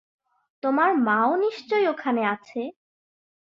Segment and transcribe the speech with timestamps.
[0.63, 2.61] তোমার মাও নিশ্চয়ই ওখানে আছে।